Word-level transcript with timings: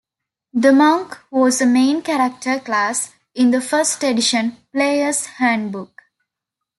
The 0.53 0.71
monk 0.73 1.15
was 1.29 1.61
a 1.61 1.67
main 1.67 2.01
character 2.01 2.59
class 2.59 3.11
in 3.35 3.51
the 3.51 3.61
first 3.61 4.03
edition 4.03 4.57
"Players 4.71 5.27
Handbook". 5.37 6.01